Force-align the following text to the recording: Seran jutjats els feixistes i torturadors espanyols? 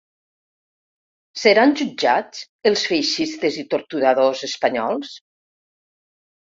Seran 1.41 1.75
jutjats 1.81 2.41
els 2.71 2.87
feixistes 2.93 3.61
i 3.65 3.69
torturadors 3.75 4.43
espanyols? 4.53 5.15